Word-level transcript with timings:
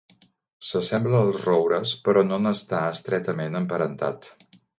Se 0.69 0.79
sembla 0.87 1.19
als 1.25 1.37
roures 1.49 1.91
però 2.07 2.23
no 2.31 2.41
n'està 2.47 2.81
estretament 2.95 3.61
emparentat. 3.61 4.29